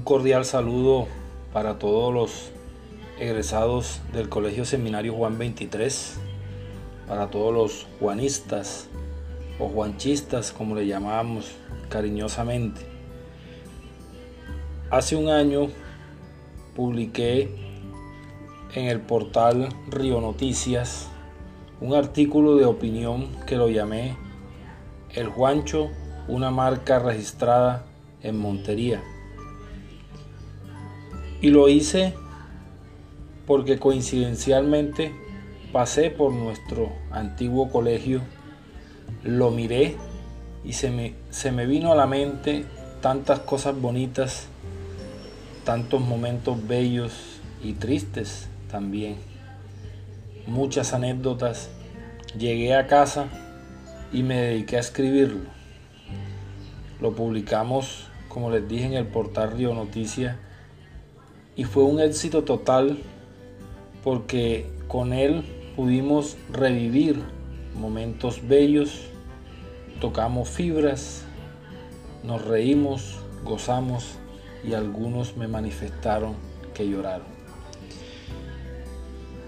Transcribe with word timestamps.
Un 0.00 0.04
cordial 0.04 0.46
saludo 0.46 1.08
para 1.52 1.78
todos 1.78 2.14
los 2.14 2.52
egresados 3.18 4.00
del 4.14 4.30
Colegio 4.30 4.64
Seminario 4.64 5.12
Juan 5.12 5.36
23, 5.36 6.18
para 7.06 7.26
todos 7.28 7.52
los 7.52 7.86
juanistas 8.00 8.88
o 9.58 9.68
juanchistas, 9.68 10.52
como 10.52 10.74
le 10.74 10.86
llamamos 10.86 11.52
cariñosamente. 11.90 12.80
Hace 14.90 15.16
un 15.16 15.28
año 15.28 15.68
publiqué 16.74 17.54
en 18.74 18.86
el 18.86 19.02
portal 19.02 19.68
Río 19.90 20.22
Noticias 20.22 21.10
un 21.82 21.92
artículo 21.92 22.56
de 22.56 22.64
opinión 22.64 23.28
que 23.46 23.56
lo 23.56 23.68
llamé 23.68 24.16
El 25.10 25.28
Juancho, 25.28 25.90
una 26.26 26.50
marca 26.50 27.00
registrada 27.00 27.84
en 28.22 28.38
Montería. 28.38 29.02
Y 31.40 31.50
lo 31.50 31.68
hice 31.68 32.14
porque 33.46 33.78
coincidencialmente 33.78 35.12
pasé 35.72 36.10
por 36.10 36.32
nuestro 36.32 36.92
antiguo 37.10 37.70
colegio, 37.70 38.20
lo 39.22 39.50
miré 39.50 39.96
y 40.64 40.74
se 40.74 40.90
me, 40.90 41.14
se 41.30 41.50
me 41.50 41.66
vino 41.66 41.92
a 41.92 41.96
la 41.96 42.06
mente 42.06 42.64
tantas 43.00 43.40
cosas 43.40 43.80
bonitas, 43.80 44.48
tantos 45.64 46.00
momentos 46.00 46.66
bellos 46.68 47.40
y 47.62 47.72
tristes 47.72 48.48
también, 48.70 49.16
muchas 50.46 50.92
anécdotas. 50.92 51.70
Llegué 52.38 52.76
a 52.76 52.86
casa 52.86 53.26
y 54.12 54.22
me 54.22 54.36
dediqué 54.36 54.76
a 54.76 54.80
escribirlo. 54.80 55.40
Lo 57.00 57.16
publicamos, 57.16 58.06
como 58.28 58.50
les 58.50 58.68
dije, 58.68 58.84
en 58.84 58.92
el 58.92 59.06
portal 59.06 59.52
Río 59.52 59.74
Noticias 59.74 60.36
y 61.60 61.64
fue 61.64 61.82
un 61.82 62.00
éxito 62.00 62.42
total 62.42 62.96
porque 64.02 64.72
con 64.88 65.12
él 65.12 65.44
pudimos 65.76 66.38
revivir 66.50 67.22
momentos 67.74 68.48
bellos, 68.48 69.02
tocamos 70.00 70.48
fibras, 70.48 71.22
nos 72.24 72.42
reímos, 72.46 73.18
gozamos 73.44 74.14
y 74.64 74.72
algunos 74.72 75.36
me 75.36 75.48
manifestaron 75.48 76.32
que 76.72 76.88
lloraron. 76.88 77.26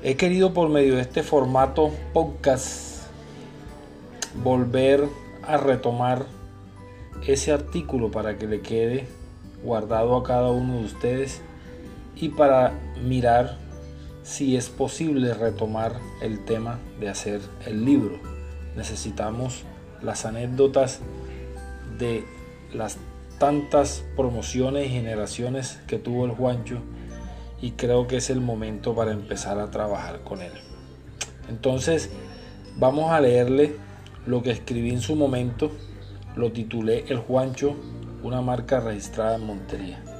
He 0.02 0.14
querido 0.16 0.52
por 0.52 0.68
medio 0.68 0.96
de 0.96 1.00
este 1.00 1.22
formato 1.22 1.92
podcast 2.12 3.06
volver 4.44 5.08
a 5.44 5.56
retomar 5.56 6.26
ese 7.26 7.52
artículo 7.52 8.10
para 8.10 8.36
que 8.36 8.46
le 8.46 8.60
quede 8.60 9.06
guardado 9.64 10.14
a 10.14 10.22
cada 10.22 10.50
uno 10.50 10.80
de 10.80 10.84
ustedes 10.84 11.40
y 12.16 12.30
para 12.30 12.72
mirar 13.02 13.56
si 14.22 14.56
es 14.56 14.68
posible 14.68 15.34
retomar 15.34 15.98
el 16.20 16.44
tema 16.44 16.78
de 17.00 17.08
hacer 17.08 17.40
el 17.66 17.84
libro. 17.84 18.20
Necesitamos 18.76 19.64
las 20.02 20.24
anécdotas 20.24 21.00
de 21.98 22.24
las 22.72 22.98
tantas 23.38 24.04
promociones 24.16 24.86
y 24.86 24.90
generaciones 24.90 25.80
que 25.86 25.98
tuvo 25.98 26.24
el 26.24 26.30
Juancho 26.32 26.78
y 27.60 27.72
creo 27.72 28.06
que 28.06 28.16
es 28.16 28.30
el 28.30 28.40
momento 28.40 28.94
para 28.94 29.12
empezar 29.12 29.58
a 29.58 29.70
trabajar 29.70 30.20
con 30.20 30.42
él. 30.42 30.52
Entonces 31.48 32.10
vamos 32.76 33.10
a 33.10 33.20
leerle 33.20 33.76
lo 34.26 34.42
que 34.42 34.52
escribí 34.52 34.90
en 34.90 35.00
su 35.00 35.16
momento, 35.16 35.72
lo 36.36 36.52
titulé 36.52 37.04
El 37.08 37.18
Juancho, 37.18 37.76
una 38.22 38.40
marca 38.40 38.80
registrada 38.80 39.36
en 39.36 39.46
Montería. 39.46 40.11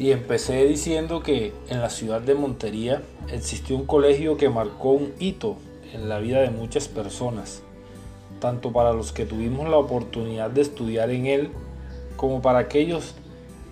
Y 0.00 0.12
empecé 0.12 0.64
diciendo 0.64 1.22
que 1.22 1.52
en 1.68 1.82
la 1.82 1.90
ciudad 1.90 2.22
de 2.22 2.34
Montería 2.34 3.02
existió 3.30 3.76
un 3.76 3.84
colegio 3.84 4.38
que 4.38 4.48
marcó 4.48 4.92
un 4.92 5.12
hito 5.18 5.58
en 5.92 6.08
la 6.08 6.18
vida 6.20 6.40
de 6.40 6.48
muchas 6.48 6.88
personas, 6.88 7.62
tanto 8.40 8.72
para 8.72 8.94
los 8.94 9.12
que 9.12 9.26
tuvimos 9.26 9.68
la 9.68 9.76
oportunidad 9.76 10.48
de 10.48 10.62
estudiar 10.62 11.10
en 11.10 11.26
él, 11.26 11.50
como 12.16 12.40
para 12.40 12.60
aquellos 12.60 13.14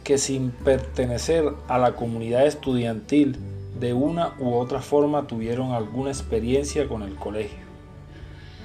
que 0.05 0.19
sin 0.19 0.51
pertenecer 0.51 1.51
a 1.67 1.79
la 1.79 1.95
comunidad 1.95 2.47
estudiantil 2.47 3.39
de 3.81 3.95
una 3.95 4.35
u 4.39 4.53
otra 4.53 4.83
forma 4.83 5.27
tuvieron 5.27 5.73
alguna 5.73 6.11
experiencia 6.11 6.89
con 6.89 7.05
el 7.05 7.15
colegio. 7.15 7.65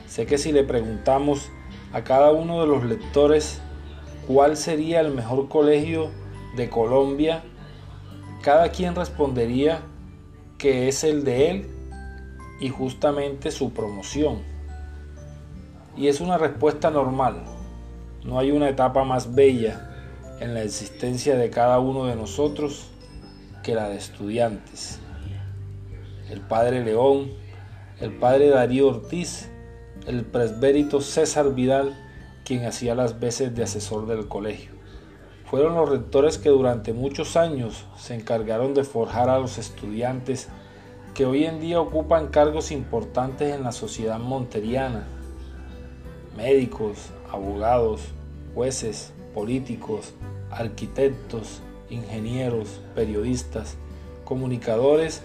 Sé 0.06 0.26
que 0.26 0.38
si 0.38 0.52
le 0.52 0.66
preguntamos 0.66 1.48
a 1.94 2.04
cada 2.04 2.34
uno 2.34 2.60
de 2.60 2.68
los 2.68 2.84
lectores 2.84 3.62
cuál 4.28 4.58
sería 4.58 5.00
el 5.00 5.14
mejor 5.14 5.48
colegio 5.48 6.10
de 6.58 6.70
Colombia, 6.70 7.42
cada 8.44 8.72
quien 8.72 8.94
respondería 8.94 9.80
que 10.58 10.90
es 10.90 11.06
el 11.06 11.24
de 11.24 11.50
él 11.50 11.68
y 12.60 12.68
justamente 12.68 13.52
su 13.52 13.72
promoción. 13.72 14.42
Y 15.96 16.10
es 16.10 16.20
una 16.20 16.38
respuesta 16.38 16.92
normal. 16.92 17.42
No 18.26 18.38
hay 18.38 18.52
una 18.52 18.68
etapa 18.68 19.06
más 19.06 19.34
bella 19.34 19.90
en 20.42 20.54
la 20.54 20.62
existencia 20.62 21.38
de 21.38 21.50
cada 21.50 21.80
uno 21.80 22.06
de 22.06 22.18
nosotros 22.18 22.90
que 23.64 23.76
la 23.76 23.88
de 23.88 23.96
estudiantes. 23.96 25.00
El 26.30 26.42
padre 26.42 26.84
León, 26.84 27.32
el 28.02 28.12
padre 28.12 28.50
Darío 28.50 28.90
Ortiz, 28.90 29.50
el 30.06 30.26
presbérito 30.26 31.00
César 31.00 31.54
Vidal, 31.56 31.98
quien 32.44 32.66
hacía 32.66 32.94
las 32.94 33.22
veces 33.22 33.56
de 33.56 33.64
asesor 33.64 34.06
del 34.06 34.28
colegio 34.28 34.73
fueron 35.54 35.76
los 35.76 35.88
rectores 35.88 36.40
que 36.40 36.50
durante 36.50 36.94
muchos 36.94 37.38
años 37.38 37.86
se 37.96 38.16
encargaron 38.16 38.74
de 38.74 38.84
forjar 38.84 39.30
a 39.30 39.38
los 39.38 39.60
estudiantes 39.60 40.50
que 41.14 41.28
hoy 41.28 41.46
en 41.46 41.60
día 41.60 41.80
ocupan 41.80 42.30
cargos 42.30 42.72
importantes 42.72 43.54
en 43.54 43.62
la 43.62 43.72
sociedad 43.72 44.18
monteriana. 44.18 45.06
Médicos, 46.36 47.12
abogados, 47.32 48.02
jueces, 48.56 49.14
políticos, 49.36 50.16
arquitectos, 50.50 51.62
ingenieros, 51.92 52.82
periodistas, 52.96 53.78
comunicadores 54.26 55.22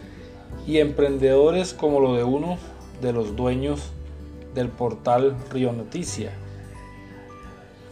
y 0.67 0.77
emprendedores 0.77 1.72
como 1.72 2.00
lo 2.00 2.17
de 2.17 2.25
uno 2.25 2.59
de 3.00 3.15
los 3.15 3.34
dueños 3.34 3.93
del 4.55 4.69
portal 4.69 5.38
Río 5.50 5.72
Noticia, 5.72 6.33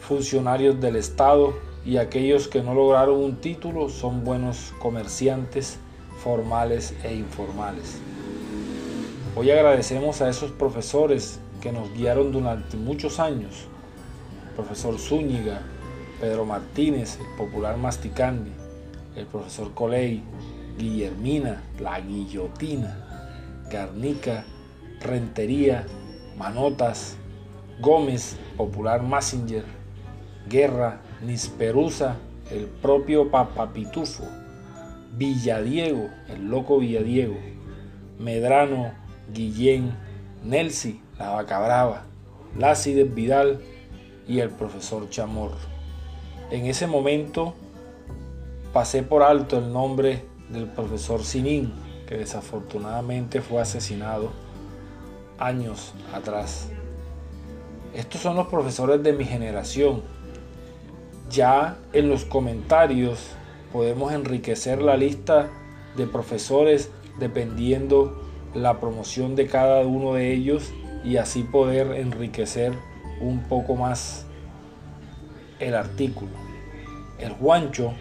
funcionarios 0.01 0.79
del 0.83 0.97
Estado, 0.97 1.55
y 1.87 1.99
aquellos 1.99 2.49
que 2.49 2.63
no 2.63 2.75
lograron 2.75 3.23
un 3.23 3.37
título 3.37 3.89
son 3.89 4.25
buenos 4.25 4.75
comerciantes 4.81 5.79
formales 6.19 6.95
e 7.05 7.15
informales. 7.15 8.01
Hoy 9.37 9.53
agradecemos 9.53 10.21
a 10.21 10.29
esos 10.29 10.51
profesores 10.51 11.39
que 11.61 11.71
nos 11.71 11.93
guiaron 11.95 12.33
durante 12.33 12.77
muchos 12.77 13.21
años, 13.21 13.67
profesor 14.57 14.99
Zúñiga, 14.99 15.63
Pedro 16.21 16.45
Martínez, 16.45 17.21
el 17.21 17.37
popular 17.37 17.77
Masticandi, 17.77 18.51
el 19.15 19.27
profesor 19.27 19.73
Coley, 19.73 20.25
Guillermina, 20.79 21.63
la 21.79 22.01
guillotina, 22.01 23.63
Garnica, 23.71 24.45
Rentería, 25.01 25.87
Manotas, 26.37 27.17
Gómez, 27.81 28.37
popular 28.57 29.03
Massinger, 29.03 29.65
Guerra, 30.49 31.01
Nisperusa, 31.23 32.17
el 32.51 32.67
propio 32.67 33.31
Papapitufo, 33.31 34.25
Villadiego, 35.13 36.09
el 36.29 36.49
loco 36.49 36.79
Villadiego, 36.79 37.37
Medrano, 38.19 38.93
Guillén, 39.33 39.93
Nelsi, 40.45 41.01
la 41.19 41.31
vaca 41.31 41.59
brava, 41.59 42.05
Lácides 42.59 43.13
Vidal 43.15 43.61
y 44.29 44.41
el 44.41 44.51
profesor 44.51 45.09
Chamorro. 45.11 45.57
En 46.51 46.67
ese 46.67 46.87
momento 46.87 47.55
pasé 48.73 49.03
por 49.03 49.23
alto 49.23 49.59
el 49.59 49.73
nombre 49.73 50.25
del 50.51 50.67
profesor 50.67 51.25
Sinín, 51.25 51.73
que 52.07 52.17
desafortunadamente 52.19 53.41
fue 53.41 53.61
asesinado 53.61 54.31
años 55.39 55.93
atrás. 56.15 56.69
Estos 57.95 58.21
son 58.21 58.37
los 58.37 58.47
profesores 58.47 59.03
de 59.03 59.13
mi 59.13 59.25
generación, 59.25 60.03
ya 61.31 61.77
en 61.93 62.09
los 62.09 62.25
comentarios 62.25 63.31
podemos 63.73 64.13
enriquecer 64.13 64.81
la 64.81 64.97
lista 64.97 65.49
de 65.97 66.07
profesores 66.07 66.91
dependiendo 67.19 68.23
la 68.55 68.81
promoción 68.81 69.37
de 69.37 69.47
cada 69.47 69.81
uno 69.81 70.15
de 70.15 70.33
ellos 70.33 70.73
y 71.05 71.17
así 71.19 71.43
poder 71.43 71.93
enriquecer 71.93 72.73
un 73.21 73.41
poco 73.49 73.77
más 73.77 74.27
el 75.59 75.75
artículo. 75.75 76.33
El 77.19 77.33
Juancho, 77.33 77.93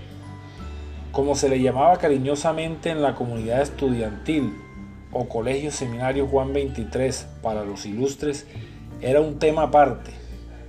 como 1.12 1.36
se 1.36 1.50
le 1.50 1.62
llamaba 1.62 1.98
cariñosamente 1.98 2.90
en 2.90 3.02
la 3.02 3.16
comunidad 3.16 3.62
estudiantil 3.62 4.54
o 5.12 5.30
Colegio 5.30 5.72
Seminario 5.72 6.28
Juan 6.28 6.52
23 6.52 7.28
para 7.42 7.64
los 7.64 7.86
ilustres, 7.86 8.46
era 9.02 9.22
un 9.22 9.40
tema 9.40 9.64
aparte. 9.64 10.25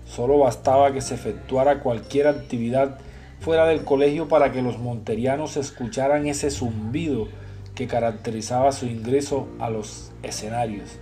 Solo 0.07 0.39
bastaba 0.39 0.93
que 0.93 1.01
se 1.01 1.15
efectuara 1.15 1.81
cualquier 1.81 2.29
actividad 2.29 2.99
fuera 3.41 3.67
del 3.67 3.85
colegio 3.85 4.29
para 4.29 4.53
que 4.53 4.63
los 4.63 4.79
monterianos 4.79 5.57
escucharan 5.57 6.27
ese 6.27 6.51
zumbido 6.51 7.29
que 7.75 7.87
caracterizaba 7.87 8.73
su 8.73 8.87
ingreso 8.87 9.47
a 9.59 9.69
los 9.69 10.11
escenarios, 10.23 10.99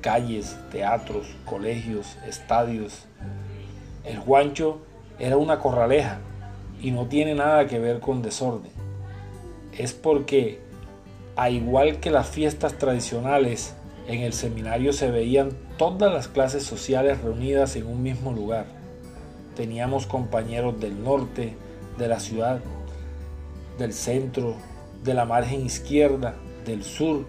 calles, 0.00 0.56
teatros, 0.72 1.26
colegios, 1.44 2.16
estadios. 2.26 3.04
El 4.04 4.18
Juancho 4.18 4.80
era 5.18 5.36
una 5.36 5.60
corraleja 5.60 6.18
y 6.82 6.90
no 6.90 7.06
tiene 7.06 7.34
nada 7.34 7.66
que 7.66 7.78
ver 7.78 8.00
con 8.00 8.22
desorden. 8.22 8.72
Es 9.76 9.92
porque, 9.92 10.58
a 11.36 11.50
igual 11.50 12.00
que 12.00 12.10
las 12.10 12.28
fiestas 12.28 12.76
tradicionales, 12.78 13.74
en 14.06 14.22
el 14.22 14.32
seminario 14.32 14.92
se 14.92 15.10
veían 15.10 15.50
todas 15.78 16.12
las 16.12 16.28
clases 16.28 16.64
sociales 16.64 17.20
reunidas 17.20 17.76
en 17.76 17.86
un 17.86 18.02
mismo 18.02 18.32
lugar. 18.32 18.66
Teníamos 19.56 20.06
compañeros 20.06 20.80
del 20.80 21.02
norte, 21.02 21.56
de 21.98 22.08
la 22.08 22.20
ciudad, 22.20 22.60
del 23.78 23.92
centro, 23.92 24.56
de 25.04 25.14
la 25.14 25.24
margen 25.24 25.64
izquierda, 25.64 26.34
del 26.64 26.82
sur, 26.82 27.26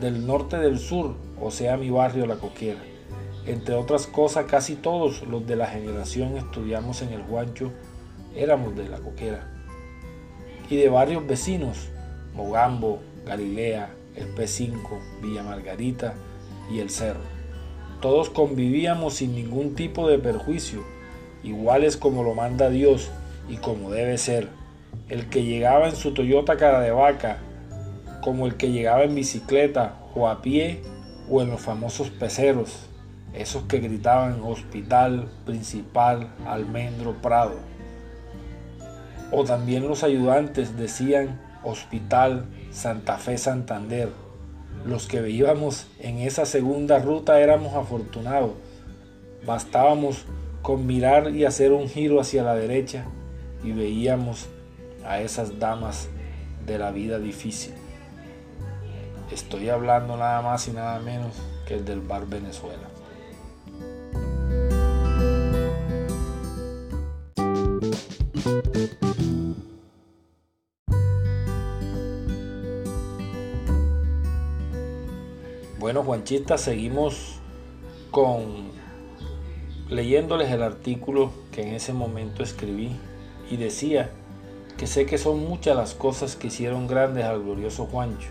del 0.00 0.26
norte 0.26 0.58
del 0.58 0.78
sur, 0.78 1.14
o 1.40 1.50
sea 1.50 1.76
mi 1.76 1.90
barrio 1.90 2.26
La 2.26 2.36
Coquera. 2.36 2.80
Entre 3.46 3.74
otras 3.74 4.06
cosas, 4.06 4.46
casi 4.46 4.74
todos 4.74 5.22
los 5.26 5.46
de 5.46 5.56
la 5.56 5.66
generación 5.66 6.36
estudiamos 6.36 7.02
en 7.02 7.10
el 7.12 7.22
Juancho 7.22 7.70
éramos 8.34 8.74
de 8.76 8.88
La 8.88 8.98
Coquera. 8.98 9.46
Y 10.68 10.76
de 10.76 10.88
varios 10.88 11.26
vecinos, 11.26 11.88
Mogambo, 12.34 13.00
Galilea, 13.26 13.90
el 14.16 14.34
P5, 14.34 14.98
Villa 15.22 15.42
Margarita 15.42 16.14
y 16.70 16.80
el 16.80 16.90
Cerro. 16.90 17.20
Todos 18.00 18.30
convivíamos 18.30 19.14
sin 19.14 19.34
ningún 19.34 19.74
tipo 19.74 20.08
de 20.08 20.18
perjuicio, 20.18 20.84
iguales 21.42 21.96
como 21.96 22.22
lo 22.22 22.34
manda 22.34 22.68
Dios 22.68 23.10
y 23.48 23.56
como 23.56 23.90
debe 23.90 24.18
ser. 24.18 24.48
El 25.08 25.28
que 25.28 25.44
llegaba 25.44 25.88
en 25.88 25.96
su 25.96 26.12
Toyota 26.12 26.56
cara 26.56 26.80
de 26.80 26.90
vaca, 26.90 27.38
como 28.22 28.46
el 28.46 28.56
que 28.56 28.70
llegaba 28.70 29.04
en 29.04 29.14
bicicleta 29.14 29.98
o 30.14 30.28
a 30.28 30.42
pie 30.42 30.80
o 31.30 31.42
en 31.42 31.50
los 31.50 31.60
famosos 31.60 32.10
peceros, 32.10 32.88
esos 33.32 33.64
que 33.64 33.80
gritaban 33.80 34.40
hospital, 34.42 35.28
principal, 35.44 36.28
almendro, 36.46 37.14
prado. 37.20 37.54
O 39.32 39.44
también 39.44 39.88
los 39.88 40.04
ayudantes 40.04 40.76
decían 40.76 41.40
hospital, 41.64 42.46
Santa 42.74 43.18
Fe, 43.18 43.38
Santander. 43.38 44.08
Los 44.84 45.06
que 45.06 45.22
vivíamos 45.22 45.86
en 46.00 46.18
esa 46.18 46.44
segunda 46.44 46.98
ruta 46.98 47.40
éramos 47.40 47.74
afortunados. 47.74 48.50
Bastábamos 49.46 50.24
con 50.60 50.84
mirar 50.84 51.30
y 51.30 51.44
hacer 51.44 51.72
un 51.72 51.88
giro 51.88 52.20
hacia 52.20 52.42
la 52.42 52.54
derecha 52.54 53.04
y 53.62 53.70
veíamos 53.70 54.48
a 55.06 55.20
esas 55.20 55.60
damas 55.60 56.08
de 56.66 56.78
la 56.78 56.90
vida 56.90 57.18
difícil. 57.20 57.74
Estoy 59.30 59.68
hablando 59.68 60.16
nada 60.16 60.42
más 60.42 60.66
y 60.66 60.72
nada 60.72 60.98
menos 60.98 61.32
que 61.66 61.74
el 61.74 61.84
del 61.84 62.00
bar 62.00 62.26
Venezuela. 62.26 62.93
Bueno, 75.84 76.02
Juanchita, 76.02 76.56
seguimos 76.56 77.40
con 78.10 78.70
leyéndoles 79.90 80.50
el 80.50 80.62
artículo 80.62 81.30
que 81.52 81.60
en 81.60 81.74
ese 81.74 81.92
momento 81.92 82.42
escribí 82.42 82.96
y 83.50 83.58
decía 83.58 84.08
que 84.78 84.86
sé 84.86 85.04
que 85.04 85.18
son 85.18 85.46
muchas 85.46 85.76
las 85.76 85.92
cosas 85.92 86.36
que 86.36 86.46
hicieron 86.46 86.86
grandes 86.86 87.26
al 87.26 87.42
glorioso 87.42 87.84
Juancho 87.84 88.30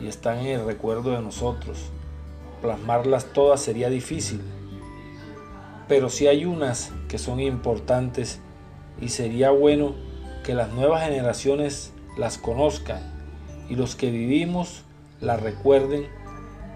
y 0.00 0.06
están 0.06 0.38
en 0.38 0.60
el 0.60 0.64
recuerdo 0.64 1.10
de 1.10 1.20
nosotros. 1.20 1.76
Plasmarlas 2.62 3.34
todas 3.34 3.60
sería 3.60 3.90
difícil, 3.90 4.40
pero 5.88 6.08
sí 6.08 6.26
hay 6.26 6.46
unas 6.46 6.90
que 7.06 7.18
son 7.18 7.38
importantes 7.38 8.40
y 8.98 9.10
sería 9.10 9.50
bueno 9.50 9.94
que 10.42 10.54
las 10.54 10.72
nuevas 10.72 11.04
generaciones 11.04 11.92
las 12.16 12.38
conozcan 12.38 13.02
y 13.68 13.76
los 13.76 13.94
que 13.94 14.10
vivimos 14.10 14.84
las 15.20 15.42
recuerden 15.42 16.06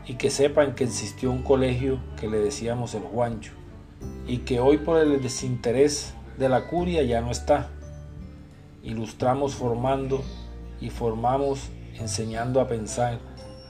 y 0.06 0.14
que 0.14 0.30
sepan 0.30 0.74
que 0.74 0.84
existió 0.84 1.30
un 1.30 1.42
colegio 1.42 2.00
que 2.18 2.28
le 2.28 2.38
decíamos 2.38 2.94
el 2.94 3.02
Juancho 3.02 3.52
y 4.26 4.38
que 4.38 4.60
hoy 4.60 4.78
por 4.78 4.98
el 4.98 5.22
desinterés 5.22 6.14
de 6.38 6.48
la 6.48 6.66
curia 6.66 7.02
ya 7.02 7.20
no 7.20 7.30
está. 7.30 7.68
Ilustramos 8.82 9.54
formando 9.54 10.22
y 10.80 10.90
formamos 10.90 11.70
enseñando 11.94 12.60
a 12.60 12.66
pensar 12.66 13.20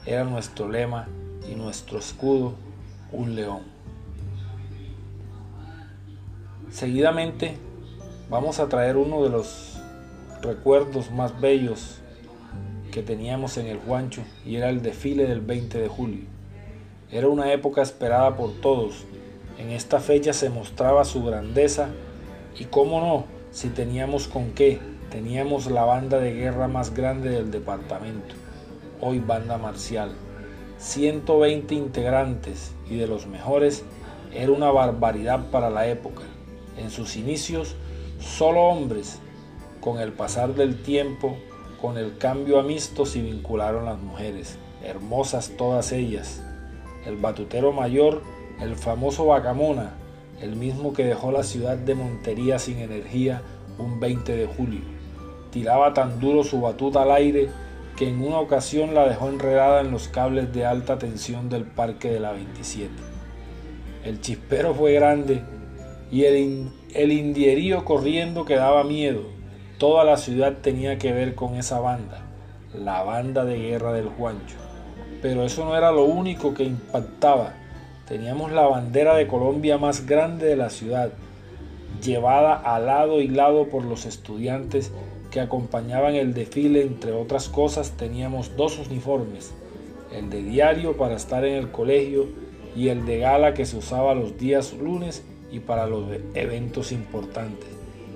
era 0.05 0.23
nuestro 0.23 0.67
lema 0.67 1.07
y 1.49 1.55
nuestro 1.55 1.97
escudo, 1.97 2.55
un 3.11 3.35
león. 3.35 3.61
Seguidamente 6.71 7.57
vamos 8.29 8.59
a 8.59 8.67
traer 8.67 8.97
uno 8.97 9.23
de 9.23 9.29
los 9.29 9.79
recuerdos 10.41 11.11
más 11.11 11.39
bellos 11.39 12.01
que 12.93 13.01
teníamos 13.01 13.57
en 13.57 13.65
el 13.65 13.79
Juancho 13.79 14.21
y 14.45 14.57
era 14.57 14.69
el 14.69 14.83
desfile 14.83 15.25
del 15.25 15.41
20 15.41 15.79
de 15.79 15.87
julio. 15.87 16.25
Era 17.11 17.27
una 17.27 17.51
época 17.51 17.81
esperada 17.81 18.35
por 18.37 18.53
todos. 18.61 19.05
En 19.57 19.71
esta 19.71 19.99
fecha 19.99 20.31
se 20.31 20.51
mostraba 20.51 21.03
su 21.03 21.23
grandeza 21.23 21.89
y 22.59 22.65
cómo 22.65 23.01
no, 23.01 23.25
si 23.51 23.69
teníamos 23.69 24.27
con 24.27 24.51
qué, 24.51 24.79
teníamos 25.09 25.71
la 25.71 25.85
banda 25.85 26.19
de 26.19 26.35
guerra 26.35 26.67
más 26.67 26.93
grande 26.93 27.29
del 27.29 27.49
departamento, 27.49 28.35
hoy 29.01 29.17
banda 29.17 29.57
marcial. 29.57 30.11
120 30.77 31.73
integrantes 31.73 32.73
y 32.87 32.97
de 32.97 33.07
los 33.07 33.25
mejores 33.25 33.83
era 34.31 34.51
una 34.51 34.69
barbaridad 34.69 35.49
para 35.49 35.71
la 35.71 35.87
época. 35.87 36.21
En 36.77 36.91
sus 36.91 37.15
inicios, 37.15 37.75
solo 38.19 38.61
hombres. 38.61 39.19
Con 39.81 39.99
el 39.99 40.13
pasar 40.13 40.53
del 40.55 40.81
tiempo, 40.81 41.35
con 41.83 41.97
el 41.97 42.17
cambio 42.17 42.61
amisto 42.61 43.05
se 43.05 43.21
vincularon 43.21 43.83
las 43.83 43.99
mujeres, 43.99 44.57
hermosas 44.85 45.51
todas 45.57 45.91
ellas. 45.91 46.41
El 47.05 47.17
batutero 47.17 47.73
mayor, 47.73 48.21
el 48.61 48.77
famoso 48.77 49.25
Bacamona, 49.25 49.95
el 50.39 50.55
mismo 50.55 50.93
que 50.93 51.03
dejó 51.03 51.33
la 51.33 51.43
ciudad 51.43 51.75
de 51.75 51.93
Montería 51.93 52.57
sin 52.57 52.77
energía 52.77 53.41
un 53.77 53.99
20 53.99 54.33
de 54.33 54.45
julio. 54.45 54.79
Tiraba 55.51 55.93
tan 55.93 56.21
duro 56.21 56.45
su 56.45 56.61
batuta 56.61 57.01
al 57.01 57.11
aire 57.11 57.49
que 57.97 58.07
en 58.07 58.21
una 58.21 58.39
ocasión 58.39 58.95
la 58.95 59.05
dejó 59.05 59.27
enredada 59.27 59.81
en 59.81 59.91
los 59.91 60.07
cables 60.07 60.53
de 60.53 60.65
alta 60.65 60.97
tensión 60.97 61.49
del 61.49 61.65
parque 61.65 62.09
de 62.09 62.21
la 62.21 62.31
27. 62.31 62.93
El 64.05 64.21
chispero 64.21 64.73
fue 64.73 64.93
grande 64.93 65.41
y 66.09 66.23
el, 66.23 66.69
el 66.93 67.11
indierío 67.11 67.83
corriendo 67.83 68.45
que 68.45 68.55
daba 68.55 68.85
miedo. 68.85 69.42
Toda 69.83 70.05
la 70.05 70.15
ciudad 70.15 70.59
tenía 70.61 70.97
que 70.97 71.11
ver 71.11 71.35
con 71.35 71.55
esa 71.55 71.81
banda, 71.81 72.21
la 72.73 73.03
banda 73.03 73.43
de 73.43 73.57
guerra 73.57 73.91
del 73.91 74.07
Juancho. 74.07 74.55
Pero 75.21 75.43
eso 75.43 75.65
no 75.65 75.75
era 75.75 75.91
lo 75.91 76.05
único 76.05 76.53
que 76.53 76.63
impactaba 76.63 77.51
teníamos 78.07 78.53
la 78.53 78.65
bandera 78.65 79.13
de 79.17 79.27
Colombia 79.27 79.77
más 79.77 80.05
grande 80.05 80.45
de 80.45 80.55
la 80.55 80.69
ciudad, 80.69 81.11
llevada 82.01 82.55
a 82.55 82.79
lado 82.79 83.19
y 83.19 83.27
lado 83.27 83.67
por 83.67 83.83
los 83.83 84.05
estudiantes 84.05 84.93
que 85.31 85.41
acompañaban 85.41 86.15
el 86.15 86.33
desfile, 86.33 86.83
entre 86.83 87.11
otras 87.11 87.49
cosas 87.49 87.97
teníamos 87.97 88.55
dos 88.55 88.79
uniformes, 88.87 89.53
el 90.13 90.29
de 90.29 90.43
diario 90.43 90.95
para 90.95 91.15
estar 91.15 91.43
en 91.43 91.55
el 91.55 91.71
colegio 91.71 92.27
y 92.73 92.87
el 92.87 93.05
de 93.05 93.19
gala 93.19 93.53
que 93.53 93.65
se 93.65 93.75
usaba 93.75 94.15
los 94.15 94.37
días 94.37 94.71
lunes 94.71 95.25
y 95.51 95.59
para 95.59 95.87
los 95.87 96.05
eventos 96.35 96.93
importantes, 96.93 97.67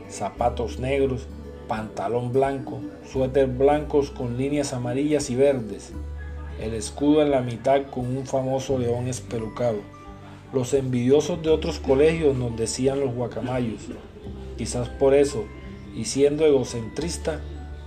zapatos 0.07 0.79
negros, 0.79 1.27
pantalón 1.67 2.31
blanco, 2.33 2.81
suéter 3.11 3.47
blancos 3.47 4.11
con 4.11 4.37
líneas 4.37 4.73
amarillas 4.73 5.29
y 5.29 5.35
verdes, 5.35 5.93
el 6.59 6.73
escudo 6.73 7.21
en 7.21 7.31
la 7.31 7.41
mitad 7.41 7.83
con 7.91 8.17
un 8.17 8.25
famoso 8.25 8.79
león 8.79 9.07
espelucado. 9.07 9.79
Los 10.53 10.73
envidiosos 10.73 11.41
de 11.43 11.49
otros 11.49 11.79
colegios 11.79 12.35
nos 12.35 12.55
decían 12.55 12.99
los 12.99 13.13
guacamayos. 13.13 13.81
Quizás 14.57 14.89
por 14.89 15.13
eso, 15.13 15.45
y 15.95 16.05
siendo 16.05 16.45
egocentrista, 16.45 17.41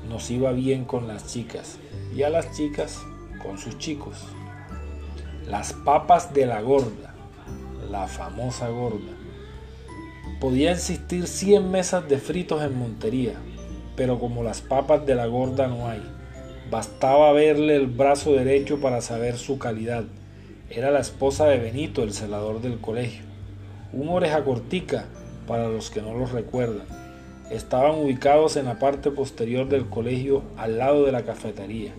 nos 0.08 0.30
iba 0.30 0.52
bien 0.52 0.84
con 0.84 1.08
las 1.08 1.26
chicas 1.26 1.78
y 2.14 2.22
a 2.22 2.30
las 2.30 2.52
chicas 2.56 3.00
con 3.42 3.58
sus 3.58 3.78
chicos. 3.78 4.16
Las 5.46 5.72
papas 5.72 6.32
de 6.34 6.46
la 6.46 6.60
gorda, 6.60 7.14
la 7.90 8.06
famosa 8.06 8.68
gorda. 8.68 9.16
Podía 10.40 10.72
existir 10.72 11.26
100 11.26 11.70
mesas 11.70 12.08
de 12.08 12.18
fritos 12.18 12.62
en 12.62 12.78
Montería, 12.78 13.34
pero 13.96 14.18
como 14.18 14.42
las 14.42 14.60
papas 14.60 15.06
de 15.06 15.14
la 15.14 15.26
gorda 15.26 15.66
no 15.66 15.88
hay. 15.88 16.02
Bastaba 16.70 17.32
verle 17.32 17.76
el 17.76 17.86
brazo 17.86 18.32
derecho 18.32 18.80
para 18.80 19.00
saber 19.00 19.38
su 19.38 19.58
calidad. 19.58 20.04
Era 20.70 20.90
la 20.90 21.00
esposa 21.00 21.46
de 21.46 21.58
Benito, 21.58 22.02
el 22.02 22.12
celador 22.12 22.60
del 22.60 22.80
colegio. 22.80 23.24
Un 23.92 24.08
oreja 24.08 24.44
cortica, 24.44 25.06
para 25.46 25.68
los 25.68 25.90
que 25.90 26.00
no 26.00 26.14
los 26.14 26.30
recuerdan. 26.30 26.86
Estaban 27.50 27.98
ubicados 27.98 28.56
en 28.56 28.66
la 28.66 28.78
parte 28.78 29.10
posterior 29.10 29.68
del 29.68 29.86
colegio 29.86 30.44
al 30.56 30.78
lado 30.78 31.04
de 31.04 31.10
la 31.10 31.24
cafetería. 31.24 31.92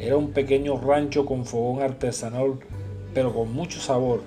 Era 0.00 0.16
un 0.16 0.32
pequeño 0.32 0.80
rancho 0.80 1.24
con 1.24 1.46
fogón 1.46 1.80
artesanal, 1.80 2.54
pero 3.14 3.32
con 3.32 3.52
mucho 3.52 3.78
sabor. 3.78 4.22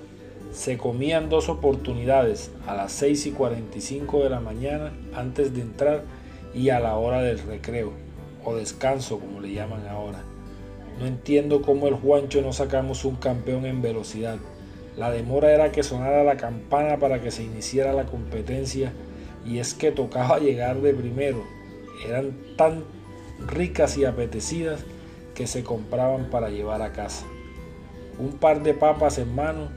Se 0.52 0.78
comían 0.78 1.28
dos 1.28 1.50
oportunidades, 1.50 2.50
a 2.66 2.74
las 2.74 2.92
6 2.92 3.26
y 3.26 3.30
45 3.32 4.22
de 4.22 4.30
la 4.30 4.40
mañana 4.40 4.92
antes 5.14 5.54
de 5.54 5.60
entrar 5.60 6.04
y 6.54 6.70
a 6.70 6.80
la 6.80 6.96
hora 6.96 7.22
del 7.22 7.38
recreo, 7.38 7.92
o 8.44 8.54
descanso 8.56 9.18
como 9.18 9.40
le 9.40 9.52
llaman 9.52 9.86
ahora. 9.88 10.22
No 10.98 11.06
entiendo 11.06 11.62
cómo 11.62 11.88
el 11.88 11.94
Juancho 11.94 12.42
no 12.42 12.52
sacamos 12.52 13.04
un 13.04 13.16
campeón 13.16 13.66
en 13.66 13.82
velocidad. 13.82 14.38
La 14.96 15.10
demora 15.10 15.52
era 15.52 15.72
que 15.72 15.82
sonara 15.82 16.22
la 16.22 16.36
campana 16.36 16.98
para 16.98 17.20
que 17.20 17.30
se 17.30 17.42
iniciara 17.42 17.92
la 17.92 18.04
competencia 18.04 18.92
y 19.46 19.58
es 19.58 19.74
que 19.74 19.90
tocaba 19.90 20.38
llegar 20.38 20.80
de 20.80 20.92
primero. 20.92 21.42
Eran 22.06 22.36
tan 22.56 22.84
ricas 23.46 23.96
y 23.96 24.04
apetecidas 24.04 24.84
que 25.34 25.46
se 25.46 25.64
compraban 25.64 26.30
para 26.30 26.50
llevar 26.50 26.82
a 26.82 26.92
casa. 26.92 27.26
Un 28.18 28.32
par 28.32 28.62
de 28.62 28.74
papas 28.74 29.18
en 29.18 29.34
mano, 29.34 29.70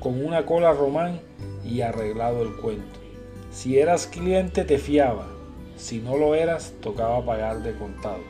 con 0.00 0.24
una 0.24 0.44
cola 0.44 0.72
román 0.72 1.20
y 1.64 1.80
arreglado 1.80 2.42
el 2.42 2.56
cuento. 2.56 2.98
Si 3.50 3.78
eras 3.78 4.06
cliente 4.06 4.64
te 4.64 4.78
fiaba, 4.78 5.37
si 5.78 6.00
no 6.00 6.16
lo 6.16 6.34
eras 6.34 6.74
tocaba 6.82 7.24
pagar 7.24 7.62
de 7.62 7.74
contado. 7.74 8.20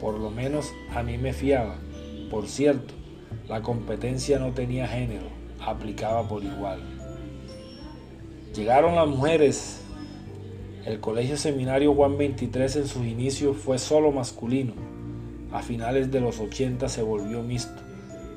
Por 0.00 0.18
lo 0.18 0.30
menos 0.30 0.72
a 0.94 1.02
mí 1.02 1.18
me 1.18 1.32
fiaba. 1.32 1.76
Por 2.30 2.48
cierto, 2.48 2.94
la 3.48 3.62
competencia 3.62 4.38
no 4.38 4.52
tenía 4.52 4.88
género, 4.88 5.28
aplicaba 5.60 6.26
por 6.26 6.42
igual. 6.42 6.80
Llegaron 8.52 8.96
las 8.96 9.06
mujeres 9.06 9.86
el 10.86 11.00
Colegio 11.00 11.36
Seminario 11.36 11.92
Juan 11.94 12.16
23 12.16 12.76
en 12.76 12.86
sus 12.86 13.04
inicios 13.04 13.56
fue 13.56 13.76
solo 13.76 14.12
masculino. 14.12 14.72
A 15.50 15.60
finales 15.60 16.12
de 16.12 16.20
los 16.20 16.38
80 16.38 16.88
se 16.88 17.02
volvió 17.02 17.42
mixto. 17.42 17.82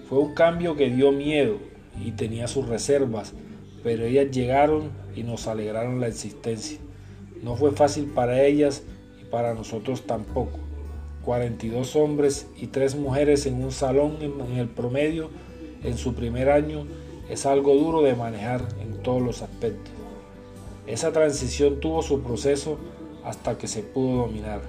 Fue 0.10 0.18
un 0.18 0.34
cambio 0.34 0.76
que 0.76 0.90
dio 0.90 1.12
miedo 1.12 1.60
y 2.04 2.14
tenía 2.14 2.48
sus 2.48 2.68
reservas, 2.68 3.36
pero 3.84 4.04
ellas 4.04 4.32
llegaron 4.32 4.90
y 5.16 5.22
nos 5.22 5.46
alegraron 5.46 6.00
la 6.00 6.08
existencia. 6.08 6.80
No 7.44 7.56
fue 7.56 7.72
fácil 7.72 8.06
para 8.06 8.44
ellas 8.44 8.84
y 9.22 9.26
para 9.26 9.54
nosotros 9.54 10.04
tampoco. 10.06 10.60
42 11.24 11.96
hombres 11.96 12.48
y 12.58 12.68
3 12.68 12.96
mujeres 12.96 13.46
en 13.46 13.64
un 13.64 13.72
salón 13.72 14.18
en 14.22 14.58
el 14.58 14.68
promedio 14.68 15.30
en 15.84 15.98
su 15.98 16.14
primer 16.14 16.50
año 16.50 16.86
es 17.30 17.46
algo 17.46 17.76
duro 17.76 18.02
de 18.02 18.16
manejar 18.16 18.68
en 18.82 19.04
todos 19.04 19.22
los 19.22 19.42
aspectos. 19.42 19.94
Esa 20.88 21.12
transición 21.12 21.80
tuvo 21.80 22.02
su 22.02 22.22
proceso 22.22 22.80
hasta 23.24 23.58
que 23.58 23.68
se 23.68 23.84
pudo 23.84 24.26
dominar. 24.26 24.62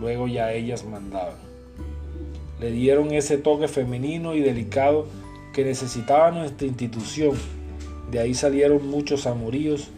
Luego 0.00 0.28
ya 0.28 0.52
ellas 0.52 0.84
mandaban. 0.84 1.34
Le 2.60 2.70
dieron 2.70 3.12
ese 3.12 3.38
toque 3.38 3.66
femenino 3.66 4.34
y 4.34 4.40
delicado 4.40 5.06
que 5.52 5.64
necesitaba 5.64 6.30
nuestra 6.30 6.66
institución. 6.66 7.32
De 8.10 8.20
ahí 8.20 8.34
salieron 8.34 8.88
muchos 8.88 9.26
amoríos, 9.26 9.88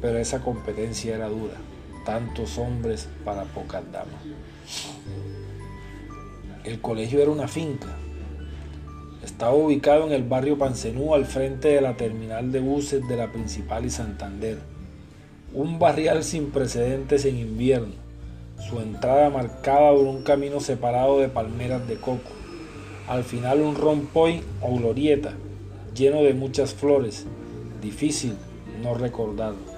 pero 0.00 0.18
esa 0.18 0.40
competencia 0.40 1.14
era 1.14 1.28
dura. 1.28 1.54
Tantos 2.04 2.58
hombres 2.58 3.08
para 3.24 3.44
pocas 3.44 3.82
damas. 3.90 4.14
El 6.64 6.80
colegio 6.80 7.20
era 7.20 7.30
una 7.30 7.48
finca. 7.48 7.88
Estaba 9.24 9.54
ubicado 9.54 10.06
en 10.06 10.12
el 10.12 10.22
barrio 10.22 10.56
Pancenú 10.58 11.14
al 11.14 11.26
frente 11.26 11.68
de 11.68 11.80
la 11.80 11.96
terminal 11.96 12.52
de 12.52 12.60
buses 12.60 13.06
de 13.08 13.16
la 13.16 13.32
Principal 13.32 13.84
y 13.84 13.90
Santander 13.90 14.76
un 15.56 15.78
barrial 15.78 16.22
sin 16.22 16.50
precedentes 16.50 17.24
en 17.24 17.38
invierno, 17.38 17.94
su 18.68 18.78
entrada 18.78 19.30
marcada 19.30 19.90
por 19.92 20.04
un 20.04 20.22
camino 20.22 20.60
separado 20.60 21.18
de 21.18 21.30
palmeras 21.30 21.88
de 21.88 21.96
coco, 21.96 22.30
al 23.08 23.24
final 23.24 23.62
un 23.62 23.74
rompoy 23.74 24.42
o 24.60 24.76
glorieta 24.76 25.32
lleno 25.94 26.22
de 26.22 26.34
muchas 26.34 26.74
flores, 26.74 27.24
difícil 27.80 28.34
no 28.82 28.92
recordarlo. 28.92 29.75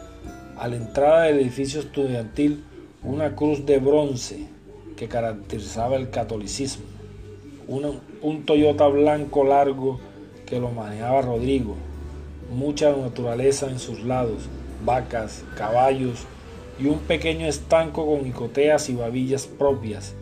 A 0.58 0.66
la 0.66 0.74
entrada 0.74 1.22
del 1.22 1.38
edificio 1.38 1.78
estudiantil 1.78 2.64
una 3.04 3.36
cruz 3.36 3.64
de 3.64 3.78
bronce 3.78 4.48
que 4.96 5.06
caracterizaba 5.06 5.94
el 5.94 6.10
catolicismo, 6.10 6.84
un, 7.68 8.44
Toyota 8.44 8.88
blanco 8.88 9.44
largo 9.44 10.00
que 10.46 10.58
lo 10.58 10.72
manejaba 10.72 11.22
Rodrigo, 11.22 11.76
mucha 12.52 12.90
naturaleza 12.90 13.70
en 13.70 13.78
sus 13.78 14.02
lados, 14.02 14.48
vacas, 14.84 15.44
caballos 15.56 16.24
y 16.80 16.86
un 16.86 16.98
pequeño 16.98 17.46
estanco 17.46 18.04
con 18.04 18.26
icoteas 18.26 18.88
y 18.88 18.96
babillas 18.96 19.46
propias, 19.46 20.16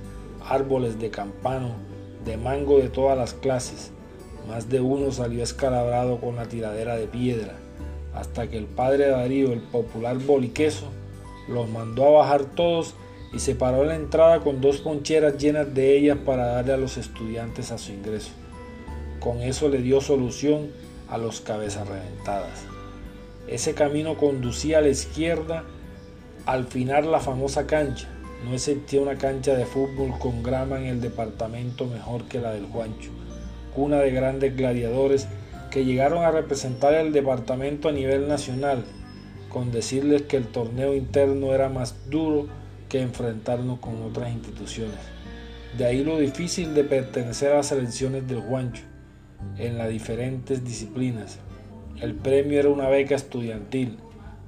árboles 0.46 0.98
de 1.00 1.08
campano, 1.08 1.70
de 2.26 2.36
mango 2.36 2.76
de 2.76 2.90
todas 2.90 3.16
las 3.16 3.32
clases. 3.32 3.90
Más 4.46 4.68
de 4.68 4.82
uno 4.82 5.12
salió 5.12 5.42
escalabrado 5.42 6.20
con 6.20 6.36
la 6.36 6.46
tiradera 6.46 6.96
de 6.96 7.06
piedra, 7.06 7.56
hasta 8.16 8.48
que 8.48 8.56
el 8.56 8.64
padre 8.64 9.08
Darío, 9.08 9.52
el 9.52 9.60
popular 9.60 10.18
boliqueso, 10.18 10.86
los 11.48 11.68
mandó 11.68 12.06
a 12.06 12.22
bajar 12.22 12.44
todos 12.44 12.94
y 13.32 13.38
se 13.38 13.54
paró 13.54 13.82
en 13.82 13.88
la 13.88 13.96
entrada 13.96 14.40
con 14.40 14.60
dos 14.60 14.78
poncheras 14.78 15.36
llenas 15.36 15.72
de 15.74 15.98
ellas 15.98 16.18
para 16.24 16.46
darle 16.46 16.72
a 16.72 16.76
los 16.78 16.96
estudiantes 16.96 17.70
a 17.70 17.78
su 17.78 17.92
ingreso. 17.92 18.30
Con 19.20 19.42
eso 19.42 19.68
le 19.68 19.82
dio 19.82 20.00
solución 20.00 20.70
a 21.08 21.18
los 21.18 21.40
cabezas 21.40 21.86
reventadas. 21.86 22.64
Ese 23.46 23.74
camino 23.74 24.16
conducía 24.16 24.78
a 24.78 24.80
la 24.80 24.88
izquierda 24.88 25.64
al 26.46 26.64
final 26.64 27.12
la 27.12 27.20
famosa 27.20 27.66
cancha. 27.66 28.08
No 28.44 28.54
existía 28.54 29.00
una 29.00 29.16
cancha 29.16 29.54
de 29.54 29.66
fútbol 29.66 30.18
con 30.18 30.42
grama 30.42 30.78
en 30.78 30.86
el 30.86 31.00
departamento 31.00 31.86
mejor 31.86 32.24
que 32.24 32.40
la 32.40 32.52
del 32.52 32.66
Juancho, 32.66 33.10
cuna 33.74 33.98
de 33.98 34.10
grandes 34.10 34.56
gladiadores 34.56 35.26
que 35.70 35.84
llegaron 35.84 36.24
a 36.24 36.30
representar 36.30 36.94
el 36.94 37.12
departamento 37.12 37.88
a 37.88 37.92
nivel 37.92 38.28
nacional, 38.28 38.84
con 39.48 39.72
decirles 39.72 40.22
que 40.22 40.36
el 40.36 40.46
torneo 40.46 40.94
interno 40.94 41.52
era 41.52 41.68
más 41.68 42.10
duro 42.10 42.46
que 42.88 43.00
enfrentarnos 43.00 43.78
con 43.80 44.02
otras 44.02 44.32
instituciones. 44.32 44.98
De 45.76 45.84
ahí 45.84 46.04
lo 46.04 46.18
difícil 46.18 46.74
de 46.74 46.84
pertenecer 46.84 47.52
a 47.52 47.56
las 47.56 47.66
selecciones 47.66 48.26
del 48.26 48.40
Juancho 48.40 48.82
en 49.58 49.78
las 49.78 49.88
diferentes 49.88 50.64
disciplinas, 50.64 51.38
el 52.00 52.14
premio 52.14 52.60
era 52.60 52.68
una 52.68 52.90
beca 52.90 53.14
estudiantil. 53.14 53.96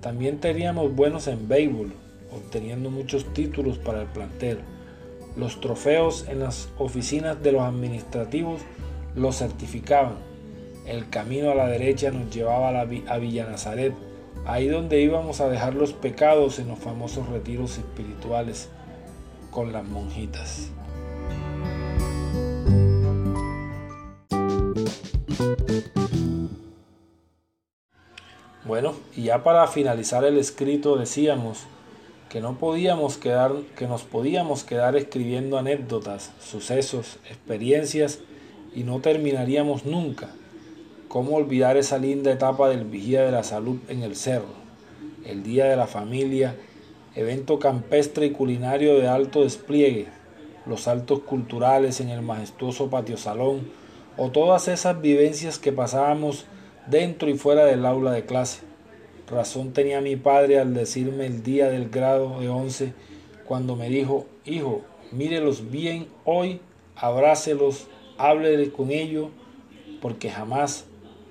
También 0.03 0.39
teníamos 0.39 0.95
buenos 0.95 1.29
en 1.29 1.49
béisbol, 1.49 1.95
obteniendo 2.31 2.91
muchos 2.91 3.33
títulos 3.33 3.79
para 3.79 4.03
el 4.03 4.09
plantel. 4.09 4.59
Los 5.35 5.59
trofeos 5.59 6.27
en 6.29 6.41
las 6.41 6.69
oficinas 6.77 7.43
de 7.43 7.53
los 7.53 7.63
administrativos 7.63 8.61
los 9.15 9.39
certificaban. 9.39 10.17
El 10.89 11.11
camino 11.11 11.51
a 11.51 11.55
la 11.55 11.67
derecha 11.67 12.11
nos 12.11 12.35
llevaba 12.35 12.71
a, 12.71 12.81
a 12.81 13.19
Villa 13.19 13.45
Nazaret, 13.45 13.93
ahí 14.47 14.69
donde 14.69 15.03
íbamos 15.03 15.43
a 15.43 15.51
dejar 15.51 15.75
los 15.75 15.93
pecados 15.93 16.59
en 16.59 16.69
los 16.69 16.79
famosos 16.79 17.29
retiros 17.29 17.77
espirituales 17.77 18.71
con 19.51 19.71
las 19.71 19.85
monjitas. 19.85 20.71
Bueno, 28.65 28.95
y 29.15 29.25
ya 29.25 29.45
para 29.45 29.67
finalizar 29.67 30.25
el 30.25 30.39
escrito 30.39 30.97
decíamos 30.97 31.67
que 32.31 32.41
no 32.41 32.59
podíamos 32.59 33.19
quedar, 33.19 33.53
que 33.77 33.87
nos 33.87 34.05
podíamos 34.05 34.65
quedar 34.65 34.97
escribiendo 34.97 35.59
anécdotas, 35.59 36.33
sucesos, 36.41 37.19
experiencias 37.29 38.21
y 38.75 38.85
no 38.85 39.01
terminaríamos 39.01 39.85
nunca. 39.85 40.31
¿Cómo 41.09 41.37
olvidar 41.37 41.79
esa 41.79 41.97
linda 41.97 42.31
etapa 42.31 42.69
del 42.69 42.85
vigía 42.85 43.23
de 43.23 43.33
la 43.33 43.43
salud 43.43 43.79
en 43.89 44.03
el 44.03 44.15
cerro? 44.15 44.53
El 45.25 45.43
día 45.43 45.65
de 45.65 45.75
la 45.75 45.87
familia, 45.87 46.55
evento 47.15 47.59
campestre 47.59 48.27
y 48.27 48.31
culinario 48.33 48.99
de 48.99 49.09
alto 49.09 49.43
despliegue, 49.43 50.09
los 50.67 50.83
saltos 50.83 51.21
culturales 51.21 52.03
en 52.03 52.11
el 52.11 52.21
majestuoso 52.21 52.91
patio 52.91 53.17
salón 53.17 53.71
o 54.19 54.31
todas 54.31 54.69
esas 54.69 55.01
vivencias 55.01 55.59
que 55.59 55.73
pasábamos 55.73 56.45
dentro 56.87 57.31
y 57.31 57.39
fuera 57.39 57.65
del 57.65 57.87
aula 57.87 58.13
de 58.13 58.27
clase. 58.27 58.61
Razón 59.31 59.73
tenía 59.73 60.03
mi 60.03 60.17
padre 60.17 60.59
al 60.59 60.75
decirme 60.75 61.25
el 61.25 61.43
día 61.43 61.71
del 61.71 61.89
grado 61.89 62.39
de 62.41 62.51
once 62.51 62.93
cuando 63.47 63.77
me 63.77 63.89
dijo, 63.89 64.27
hijo, 64.45 64.83
mírelos 65.11 65.71
bien 65.71 66.07
hoy, 66.27 66.61
abrácelos, 66.97 67.87
háblele 68.19 68.71
con 68.73 68.91
ellos, 68.91 69.29
porque 70.03 70.31
jamás, 70.31 70.85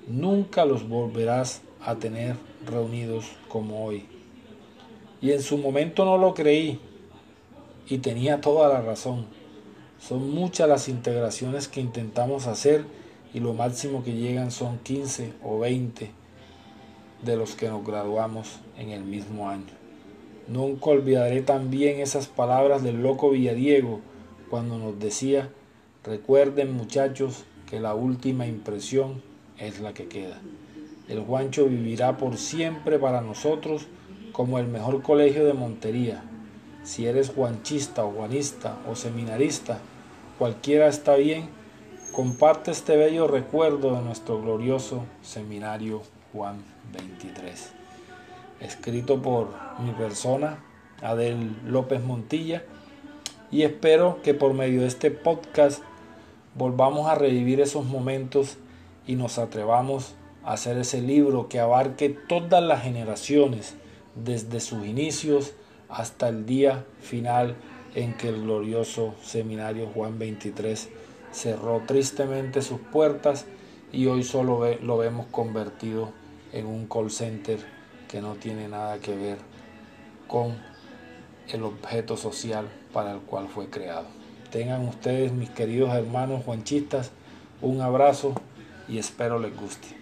nunca 0.08 0.64
los 0.64 0.88
volverás 0.88 1.62
a 1.84 1.96
tener 1.96 2.36
reunidos 2.66 3.26
como 3.48 3.84
hoy. 3.84 4.06
Y 5.20 5.32
en 5.32 5.42
su 5.42 5.58
momento 5.58 6.04
no 6.04 6.18
lo 6.18 6.34
creí, 6.34 6.80
y 7.88 7.98
tenía 7.98 8.40
toda 8.40 8.68
la 8.68 8.82
razón. 8.82 9.26
Son 9.98 10.30
muchas 10.30 10.68
las 10.68 10.88
integraciones 10.88 11.68
que 11.68 11.80
intentamos 11.80 12.46
hacer 12.46 12.84
y 13.32 13.40
lo 13.40 13.54
máximo 13.54 14.04
que 14.04 14.12
llegan 14.12 14.50
son 14.50 14.78
15 14.78 15.32
o 15.42 15.58
20 15.58 16.10
de 17.22 17.36
los 17.36 17.54
que 17.54 17.68
nos 17.68 17.84
graduamos 17.84 18.60
en 18.76 18.90
el 18.90 19.02
mismo 19.02 19.48
año. 19.48 19.76
Nunca 20.46 20.90
olvidaré 20.90 21.42
también 21.42 22.00
esas 22.00 22.26
palabras 22.26 22.82
del 22.82 23.02
loco 23.02 23.30
Villadiego 23.30 24.00
cuando 24.50 24.78
nos 24.78 24.98
decía, 24.98 25.50
recuerden 26.04 26.74
muchachos 26.74 27.44
que 27.68 27.80
la 27.80 27.94
última 27.94 28.46
impresión 28.46 29.22
es 29.58 29.80
la 29.80 29.94
que 29.94 30.08
queda. 30.08 30.38
El 31.08 31.20
Juancho 31.20 31.66
vivirá 31.66 32.16
por 32.16 32.36
siempre 32.36 32.98
para 32.98 33.20
nosotros 33.20 33.86
como 34.32 34.58
el 34.58 34.66
mejor 34.66 35.02
colegio 35.02 35.44
de 35.44 35.54
Montería. 35.54 36.22
Si 36.82 37.06
eres 37.06 37.30
juanchista 37.30 38.04
o 38.04 38.12
juanista 38.12 38.78
o 38.88 38.94
seminarista, 38.94 39.78
cualquiera 40.38 40.86
está 40.86 41.16
bien, 41.16 41.48
comparte 42.12 42.70
este 42.70 42.96
bello 42.96 43.26
recuerdo 43.26 43.96
de 43.96 44.02
nuestro 44.02 44.40
glorioso 44.40 45.04
seminario 45.22 46.02
Juan 46.32 46.62
23. 46.92 47.72
Escrito 48.60 49.22
por 49.22 49.48
mi 49.80 49.92
persona, 49.92 50.58
Adel 51.02 51.56
López 51.66 52.02
Montilla, 52.02 52.64
y 53.50 53.62
espero 53.62 54.20
que 54.22 54.34
por 54.34 54.52
medio 54.52 54.82
de 54.82 54.88
este 54.88 55.10
podcast 55.10 55.82
volvamos 56.54 57.08
a 57.08 57.14
revivir 57.14 57.60
esos 57.60 57.86
momentos 57.86 58.58
y 59.08 59.16
nos 59.16 59.38
atrevamos 59.38 60.14
a 60.44 60.52
hacer 60.52 60.76
ese 60.78 61.00
libro 61.00 61.48
que 61.48 61.58
abarque 61.58 62.10
todas 62.10 62.62
las 62.62 62.82
generaciones, 62.82 63.74
desde 64.14 64.60
sus 64.60 64.86
inicios 64.86 65.54
hasta 65.88 66.28
el 66.28 66.44
día 66.44 66.84
final 67.00 67.56
en 67.94 68.14
que 68.14 68.28
el 68.28 68.42
glorioso 68.42 69.14
seminario 69.22 69.88
Juan 69.94 70.18
23 70.18 70.90
cerró 71.32 71.82
tristemente 71.86 72.62
sus 72.62 72.80
puertas 72.80 73.46
y 73.92 74.06
hoy 74.06 74.22
solo 74.22 74.76
lo 74.82 74.98
vemos 74.98 75.26
convertido 75.30 76.12
en 76.52 76.66
un 76.66 76.86
call 76.86 77.10
center 77.10 77.58
que 78.08 78.20
no 78.20 78.34
tiene 78.34 78.68
nada 78.68 78.98
que 78.98 79.16
ver 79.16 79.38
con 80.26 80.56
el 81.48 81.62
objeto 81.62 82.16
social 82.18 82.68
para 82.92 83.12
el 83.12 83.20
cual 83.20 83.48
fue 83.48 83.70
creado. 83.70 84.06
Tengan 84.50 84.86
ustedes, 84.86 85.32
mis 85.32 85.50
queridos 85.50 85.94
hermanos 85.94 86.44
juanchistas, 86.44 87.10
un 87.62 87.80
abrazo 87.80 88.34
y 88.88 88.98
espero 88.98 89.38
les 89.38 89.54
guste. 89.54 89.97